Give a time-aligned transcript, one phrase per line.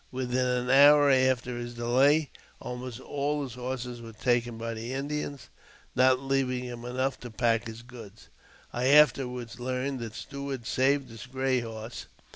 [0.11, 5.49] Within an hour after his delay, almost all his horses were taken by the Indians,
[5.95, 8.29] not leaving him enough ta pack his goods.
[8.73, 12.07] I afterwards learned that Stuart saved his gray horse.